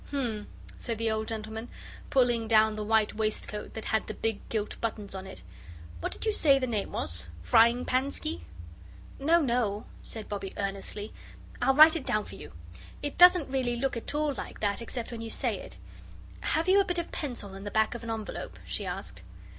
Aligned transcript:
"Hum," 0.09 0.47
said 0.79 0.97
the 0.97 1.11
old 1.11 1.27
gentleman, 1.27 1.69
pulling 2.09 2.47
down 2.47 2.75
the 2.75 2.83
white 2.83 3.13
waistcoat 3.13 3.75
that 3.75 3.85
had 3.85 4.07
the 4.07 4.15
big 4.15 4.41
gilt 4.49 4.81
buttons 4.81 5.13
on 5.13 5.27
it, 5.27 5.43
"what 5.99 6.11
did 6.11 6.25
you 6.25 6.31
say 6.31 6.57
the 6.57 6.65
name 6.65 6.91
was 6.91 7.27
Fryingpansky?" 7.43 8.41
"No, 9.19 9.39
no," 9.41 9.85
said 10.01 10.27
Bobbie 10.27 10.55
earnestly. 10.57 11.13
"I'll 11.61 11.75
write 11.75 11.95
it 11.95 12.07
down 12.07 12.25
for 12.25 12.33
you. 12.33 12.51
It 13.03 13.19
doesn't 13.19 13.51
really 13.51 13.75
look 13.75 13.95
at 13.95 14.15
all 14.15 14.33
like 14.33 14.59
that 14.59 14.81
except 14.81 15.11
when 15.11 15.21
you 15.21 15.29
say 15.29 15.59
it. 15.59 15.77
Have 16.39 16.67
you 16.67 16.81
a 16.81 16.85
bit 16.85 16.97
of 16.97 17.11
pencil 17.11 17.53
and 17.53 17.63
the 17.63 17.69
back 17.69 17.93
of 17.93 18.03
an 18.03 18.09
envelope?" 18.09 18.57
she 18.65 18.87
asked. 18.87 19.21